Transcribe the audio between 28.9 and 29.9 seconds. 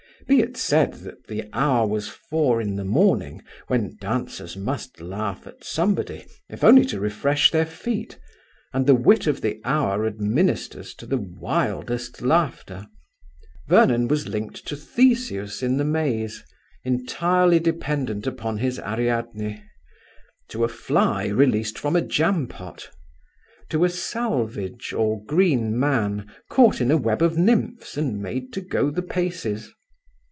paces.